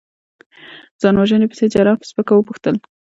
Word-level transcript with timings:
ځان 1.01 1.15
وژنې 1.17 1.47
پسې؟ 1.51 1.65
جراح 1.73 1.97
په 1.99 2.05
سپکه 2.09 2.33
وپوښتل. 2.35 2.75